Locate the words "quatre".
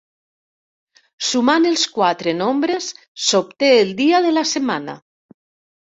1.99-2.35